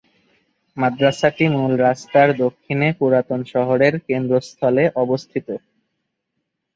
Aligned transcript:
মাদ্রাসাটি 0.77 1.45
মূল 1.55 1.71
রাস্তার 1.79 2.27
দক্ষিণে 2.43 2.87
পুরাতন 2.99 3.39
শহরের 3.53 3.93
কেন্দ্রস্থলে 4.07 4.83
অবস্থিত। 4.95 5.47